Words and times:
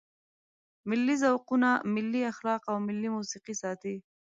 ملي 0.89 1.15
ذوقونه، 1.23 1.69
ملي 1.93 2.21
اخلاق 2.31 2.61
او 2.71 2.77
ملي 2.87 3.09
موسیقي 3.15 3.53
ساتي. 3.61 3.95